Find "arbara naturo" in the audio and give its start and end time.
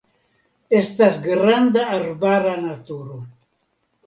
1.99-3.21